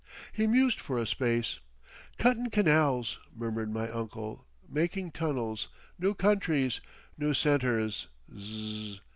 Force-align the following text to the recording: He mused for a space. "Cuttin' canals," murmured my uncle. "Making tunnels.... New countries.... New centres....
He 0.33 0.47
mused 0.47 0.79
for 0.79 0.97
a 0.97 1.05
space. 1.05 1.59
"Cuttin' 2.17 2.49
canals," 2.49 3.19
murmured 3.35 3.71
my 3.71 3.87
uncle. 3.87 4.47
"Making 4.67 5.11
tunnels.... 5.11 5.67
New 5.99 6.15
countries.... 6.15 6.81
New 7.19 7.35
centres.... 7.35 8.07